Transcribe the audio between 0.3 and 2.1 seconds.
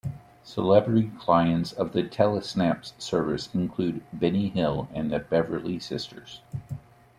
Celebrity clients of the